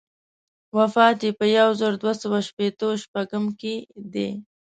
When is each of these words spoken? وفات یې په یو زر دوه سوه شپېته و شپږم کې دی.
وفات 0.77 1.17
یې 1.25 1.31
په 1.39 1.45
یو 1.57 1.69
زر 1.79 1.93
دوه 2.01 2.13
سوه 2.21 2.39
شپېته 2.47 2.83
و 2.87 2.91
شپږم 3.03 3.45
کې 3.59 3.73
دی. 4.13 4.29